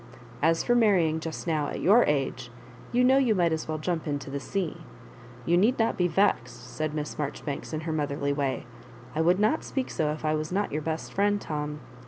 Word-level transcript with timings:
As 0.41 0.63
for 0.63 0.73
marrying 0.73 1.19
just 1.19 1.45
now 1.45 1.67
at 1.67 1.79
your 1.79 2.03
age, 2.05 2.49
you 2.91 3.03
know 3.03 3.19
you 3.19 3.35
might 3.35 3.51
as 3.53 3.67
well 3.67 3.77
jump 3.77 4.07
into 4.07 4.31
the 4.31 4.39
se& 4.39 4.77
You 5.45 5.57
need 5.57 5.77
not 5.77 5.95
be 5.95 6.07
vexed," 6.07 6.75
said 6.75 6.93
MLss 6.93 7.17
Maijoribanks 7.17 7.71
in 7.71 7.81
her 7.81 7.93
motherly 7.93 8.33
way. 8.33 8.65
"I 9.13 9.21
would 9.21 9.39
not 9.39 9.63
speak 9.63 9.91
so 9.91 10.09
if 10.09 10.25
I 10.25 10.33
was 10.33 10.51
not 10.51 10.71
your 10.71 10.81
best 10.81 11.13
friend, 11.13 11.39
Tom. 11.39 11.81